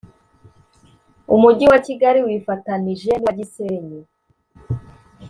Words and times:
Umujyi 1.35 1.65
wa 1.71 1.79
Kigali 1.87 2.19
wifatanije 2.27 3.11
nuwa 3.17 3.33
Gisenyi 3.37 3.99